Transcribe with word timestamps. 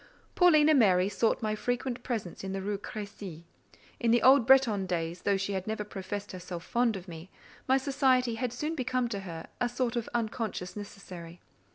Paulina 0.33 0.73
Mary 0.73 1.09
sought 1.09 1.43
my 1.43 1.53
frequent 1.53 2.01
presence 2.01 2.43
in 2.43 2.53
the 2.53 2.61
Rue 2.63 2.79
Crécy. 2.79 3.43
In 3.99 4.09
the 4.09 4.23
old 4.23 4.47
Bretton 4.47 4.87
days, 4.87 5.21
though 5.21 5.37
she 5.37 5.53
had 5.53 5.67
never 5.67 5.83
professed 5.83 6.31
herself 6.31 6.63
fond 6.63 6.95
of 6.97 7.07
me, 7.07 7.29
my 7.67 7.77
society 7.77 8.33
had 8.33 8.51
soon 8.51 8.73
become 8.73 9.07
to 9.09 9.19
her 9.19 9.45
a 9.59 9.69
sort 9.69 9.95
of 9.95 10.09
unconscious 10.15 10.75
necessary. 10.75 11.39